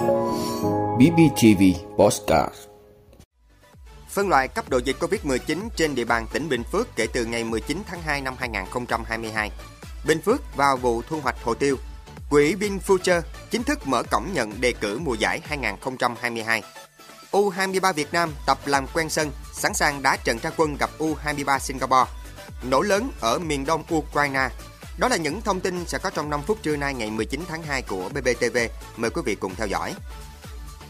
[0.00, 1.62] BBTV
[1.96, 2.54] Postcard
[4.08, 7.44] Phân loại cấp độ dịch COVID-19 trên địa bàn tỉnh Bình Phước kể từ ngày
[7.44, 9.50] 19 tháng 2 năm 2022.
[10.06, 11.76] Bình Phước vào vụ thu hoạch hồ tiêu.
[12.30, 16.62] Quỹ VinFuture chính thức mở cổng nhận đề cử mùa giải 2022.
[17.32, 21.58] U23 Việt Nam tập làm quen sân, sẵn sàng đá trận ra quân gặp U23
[21.58, 22.10] Singapore.
[22.62, 24.48] Nổ lớn ở miền đông Ukraine.
[25.00, 27.62] Đó là những thông tin sẽ có trong 5 phút trưa nay ngày 19 tháng
[27.62, 28.58] 2 của BBTV.
[28.96, 29.94] Mời quý vị cùng theo dõi.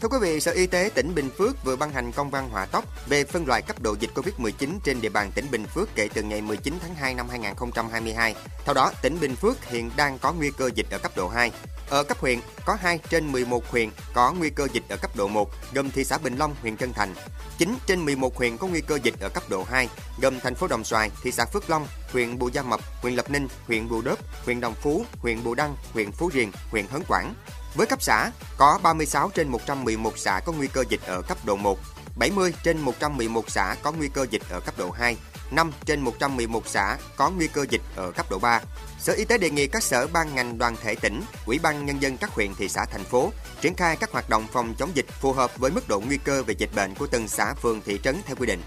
[0.01, 2.65] Thưa quý vị, Sở Y tế tỉnh Bình Phước vừa ban hành công văn hỏa
[2.65, 6.09] tốc về phân loại cấp độ dịch COVID-19 trên địa bàn tỉnh Bình Phước kể
[6.13, 8.35] từ ngày 19 tháng 2 năm 2022.
[8.65, 11.51] Theo đó, tỉnh Bình Phước hiện đang có nguy cơ dịch ở cấp độ 2.
[11.89, 15.27] Ở cấp huyện, có 2 trên 11 huyện có nguy cơ dịch ở cấp độ
[15.27, 17.15] 1, gồm thị xã Bình Long, huyện Trân Thành.
[17.57, 19.89] 9 trên 11 huyện có nguy cơ dịch ở cấp độ 2,
[20.21, 23.29] gồm thành phố Đồng Xoài, thị xã Phước Long, huyện Bù Gia Mập, huyện Lập
[23.29, 27.01] Ninh, huyện Bù Đốp, huyện Đồng Phú, huyện Bù Đăng, huyện Phú Riềng, huyện Hớn
[27.07, 27.33] Quảng.
[27.75, 31.55] Với cấp xã, có 36 trên 111 xã có nguy cơ dịch ở cấp độ
[31.55, 31.79] 1,
[32.15, 35.17] 70 trên 111 xã có nguy cơ dịch ở cấp độ 2,
[35.51, 38.61] 5 trên 111 xã có nguy cơ dịch ở cấp độ 3.
[38.99, 42.01] Sở Y tế đề nghị các sở ban ngành đoàn thể tỉnh, Ủy ban nhân
[42.01, 43.31] dân các huyện thị xã thành phố
[43.61, 46.43] triển khai các hoạt động phòng chống dịch phù hợp với mức độ nguy cơ
[46.43, 48.61] về dịch bệnh của từng xã phường thị trấn theo quy định.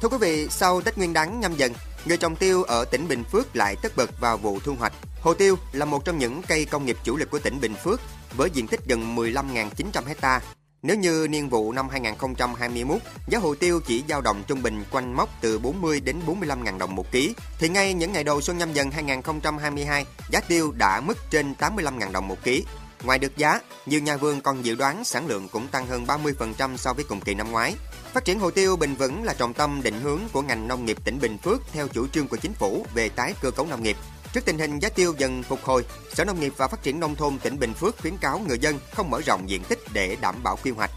[0.00, 1.72] Thưa quý vị, sau Tết Nguyên đán nhâm dần,
[2.04, 4.92] người trồng tiêu ở tỉnh Bình Phước lại tất bật vào vụ thu hoạch.
[5.26, 8.00] Hồ tiêu là một trong những cây công nghiệp chủ lực của tỉnh Bình Phước
[8.36, 10.40] với diện tích gần 15.900 hecta.
[10.82, 15.12] Nếu như niên vụ năm 2021, giá hồ tiêu chỉ dao động trung bình quanh
[15.12, 18.58] mốc từ 40 đến 45 ngàn đồng một ký, thì ngay những ngày đầu xuân
[18.58, 22.64] nhâm dần 2022, giá tiêu đã mức trên 85 ngàn đồng một ký.
[23.04, 26.76] Ngoài được giá, nhiều nhà vườn còn dự đoán sản lượng cũng tăng hơn 30%
[26.76, 27.74] so với cùng kỳ năm ngoái.
[28.12, 30.96] Phát triển hồ tiêu bền vững là trọng tâm định hướng của ngành nông nghiệp
[31.04, 33.96] tỉnh Bình Phước theo chủ trương của chính phủ về tái cơ cấu nông nghiệp.
[34.36, 35.84] Trước tình hình giá tiêu dần phục hồi,
[36.14, 38.78] Sở Nông nghiệp và Phát triển Nông thôn tỉnh Bình Phước khuyến cáo người dân
[38.92, 40.90] không mở rộng diện tích để đảm bảo quy hoạch.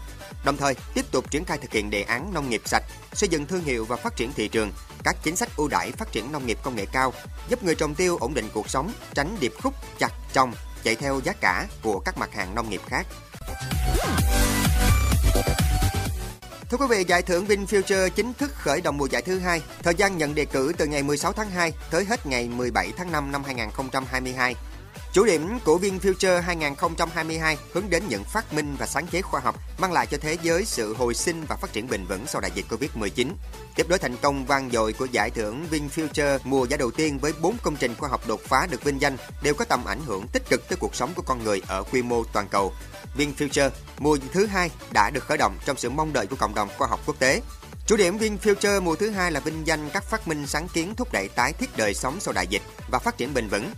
[0.44, 2.82] Đồng thời, tiếp tục triển khai thực hiện đề án nông nghiệp sạch,
[3.12, 4.72] xây dựng thương hiệu và phát triển thị trường,
[5.04, 7.12] các chính sách ưu đãi phát triển nông nghiệp công nghệ cao,
[7.48, 11.20] giúp người trồng tiêu ổn định cuộc sống, tránh điệp khúc chặt trồng chạy theo
[11.24, 13.06] giá cả của các mặt hàng nông nghiệp khác.
[16.70, 19.62] Thưa quý vị, giải thưởng VinFuture chính thức khởi động mùa giải thứ hai.
[19.82, 23.12] Thời gian nhận đề cử từ ngày 16 tháng 2 tới hết ngày 17 tháng
[23.12, 24.54] 5 năm 2022.
[25.12, 29.40] Chủ điểm của viên future 2022 hướng đến những phát minh và sáng chế khoa
[29.40, 32.40] học, mang lại cho thế giới sự hồi sinh và phát triển bền vững sau
[32.40, 33.28] đại dịch Covid-19.
[33.74, 37.32] Tiếp đối thành công vang dội của giải thưởng VinFuture mùa giải đầu tiên với
[37.42, 40.26] 4 công trình khoa học đột phá được vinh danh, đều có tầm ảnh hưởng
[40.28, 42.72] tích cực tới cuộc sống của con người ở quy mô toàn cầu.
[43.16, 46.68] VinFuture mùa thứ hai đã được khởi động trong sự mong đợi của cộng đồng
[46.78, 47.42] khoa học quốc tế.
[47.86, 51.12] Chủ điểm VinFuture mùa thứ hai là vinh danh các phát minh sáng kiến thúc
[51.12, 53.70] đẩy tái thiết đời sống sau đại dịch và phát triển bền vững.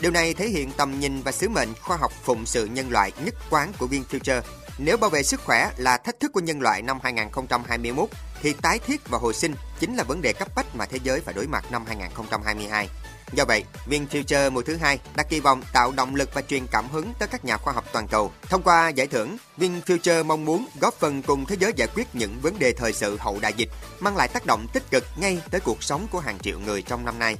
[0.00, 3.12] Điều này thể hiện tầm nhìn và sứ mệnh khoa học phụng sự nhân loại
[3.24, 4.42] nhất quán của VinFuture.
[4.78, 8.08] Nếu bảo vệ sức khỏe là thách thức của nhân loại năm 2021,
[8.42, 11.20] thì tái thiết và hồi sinh chính là vấn đề cấp bách mà thế giới
[11.20, 12.88] phải đối mặt năm 2022.
[13.32, 16.88] Do vậy, VinFuture mùa thứ hai đã kỳ vọng tạo động lực và truyền cảm
[16.88, 18.32] hứng tới các nhà khoa học toàn cầu.
[18.42, 22.40] Thông qua giải thưởng, VinFuture mong muốn góp phần cùng thế giới giải quyết những
[22.42, 23.68] vấn đề thời sự hậu đại dịch,
[24.00, 27.04] mang lại tác động tích cực ngay tới cuộc sống của hàng triệu người trong
[27.04, 27.36] năm nay.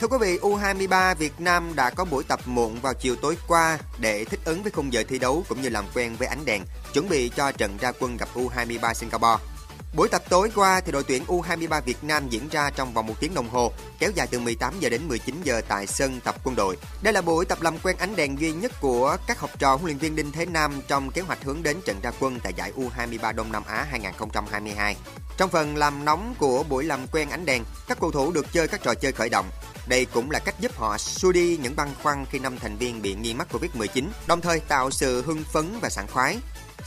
[0.00, 3.78] Thưa quý vị, U23 Việt Nam đã có buổi tập muộn vào chiều tối qua
[4.00, 6.62] để thích ứng với khung giờ thi đấu cũng như làm quen với ánh đèn,
[6.92, 9.55] chuẩn bị cho trận ra quân gặp U23 Singapore.
[9.96, 13.14] Buổi tập tối qua thì đội tuyển U23 Việt Nam diễn ra trong vòng một
[13.20, 16.56] tiếng đồng hồ, kéo dài từ 18 giờ đến 19 giờ tại sân tập quân
[16.56, 16.76] đội.
[17.02, 19.84] Đây là buổi tập làm quen ánh đèn duy nhất của các học trò huấn
[19.84, 22.72] luyện viên Đinh Thế Nam trong kế hoạch hướng đến trận ra quân tại giải
[22.76, 24.96] U23 Đông Nam Á 2022.
[25.36, 28.68] Trong phần làm nóng của buổi làm quen ánh đèn, các cầu thủ được chơi
[28.68, 29.46] các trò chơi khởi động.
[29.88, 33.02] Đây cũng là cách giúp họ xua đi những băn khoăn khi năm thành viên
[33.02, 36.36] bị nghi mắc Covid-19, đồng thời tạo sự hưng phấn và sảng khoái.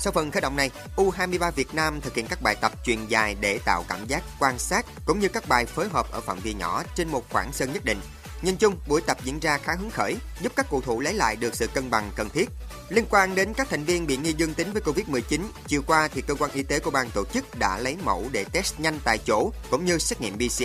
[0.01, 3.35] Sau phần khởi động này, U23 Việt Nam thực hiện các bài tập truyền dài
[3.41, 6.53] để tạo cảm giác quan sát cũng như các bài phối hợp ở phạm vi
[6.53, 7.97] nhỏ trên một khoảng sân nhất định.
[8.41, 11.35] Nhìn chung, buổi tập diễn ra khá hứng khởi, giúp các cầu thủ lấy lại
[11.35, 12.49] được sự cân bằng cần thiết.
[12.89, 16.21] Liên quan đến các thành viên bị nghi dương tính với Covid-19, chiều qua thì
[16.21, 19.17] cơ quan y tế của ban tổ chức đã lấy mẫu để test nhanh tại
[19.17, 20.63] chỗ cũng như xét nghiệm PCR.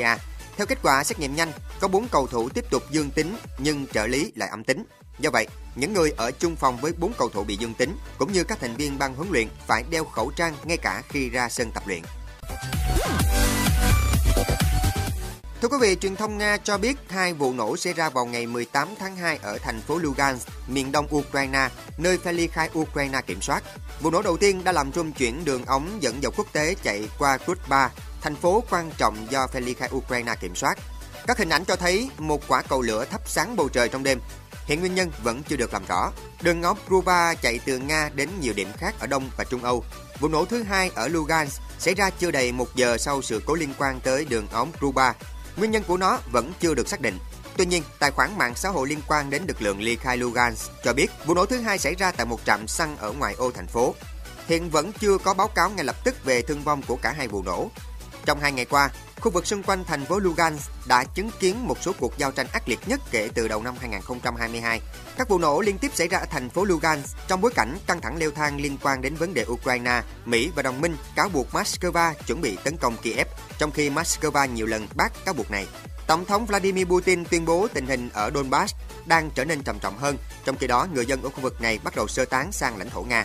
[0.56, 3.87] Theo kết quả xét nghiệm nhanh, có 4 cầu thủ tiếp tục dương tính nhưng
[3.87, 4.85] trợ lý lại âm tính.
[5.19, 8.32] Do vậy, những người ở chung phòng với 4 cầu thủ bị dương tính cũng
[8.32, 11.49] như các thành viên ban huấn luyện phải đeo khẩu trang ngay cả khi ra
[11.49, 12.02] sân tập luyện.
[15.62, 18.46] Thưa quý vị, truyền thông Nga cho biết hai vụ nổ xảy ra vào ngày
[18.46, 21.69] 18 tháng 2 ở thành phố Lugansk, miền đông Ukraine,
[21.99, 23.62] nơi phe ly khai Ukraine kiểm soát.
[24.00, 27.08] Vụ nổ đầu tiên đã làm trung chuyển đường ống dẫn dầu quốc tế chạy
[27.19, 27.90] qua Krutba,
[28.20, 30.78] thành phố quan trọng do phe ly khai Ukraine kiểm soát.
[31.26, 34.20] Các hình ảnh cho thấy một quả cầu lửa thắp sáng bầu trời trong đêm.
[34.66, 36.12] Hiện nguyên nhân vẫn chưa được làm rõ.
[36.43, 39.84] Đường ống Ruba chạy từ Nga đến nhiều điểm khác ở Đông và Trung Âu.
[40.20, 43.55] Vụ nổ thứ hai ở Lugansk xảy ra chưa đầy một giờ sau sự cố
[43.55, 45.14] liên quan tới đường ống Ruba.
[45.56, 47.19] Nguyên nhân của nó vẫn chưa được xác định.
[47.56, 50.70] Tuy nhiên, tài khoản mạng xã hội liên quan đến lực lượng ly khai Lugansk
[50.84, 53.50] cho biết vụ nổ thứ hai xảy ra tại một trạm xăng ở ngoài ô
[53.50, 53.94] thành phố.
[54.46, 57.28] Hiện vẫn chưa có báo cáo ngay lập tức về thương vong của cả hai
[57.28, 57.70] vụ nổ.
[58.26, 58.91] Trong hai ngày qua,
[59.21, 62.47] khu vực xung quanh thành phố Lugansk đã chứng kiến một số cuộc giao tranh
[62.53, 64.81] ác liệt nhất kể từ đầu năm 2022.
[65.19, 68.00] Các vụ nổ liên tiếp xảy ra ở thành phố Lugansk trong bối cảnh căng
[68.00, 71.47] thẳng leo thang liên quan đến vấn đề Ukraine, Mỹ và đồng minh cáo buộc
[71.53, 73.26] Moscow chuẩn bị tấn công Kiev,
[73.59, 75.67] trong khi Moscow nhiều lần bác cáo buộc này.
[76.06, 78.75] Tổng thống Vladimir Putin tuyên bố tình hình ở Donbass
[79.06, 81.79] đang trở nên trầm trọng hơn, trong khi đó người dân ở khu vực này
[81.85, 83.25] bắt đầu sơ tán sang lãnh thổ Nga.